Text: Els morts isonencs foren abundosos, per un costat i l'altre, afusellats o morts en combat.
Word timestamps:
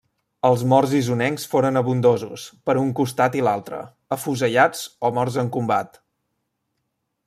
Els 0.47 0.61
morts 0.69 0.95
isonencs 0.99 1.45
foren 1.51 1.77
abundosos, 1.83 2.47
per 2.71 2.75
un 2.85 2.91
costat 3.01 3.39
i 3.41 3.45
l'altre, 3.49 3.85
afusellats 4.19 4.85
o 5.11 5.17
morts 5.21 5.43
en 5.45 5.57
combat. 5.59 6.05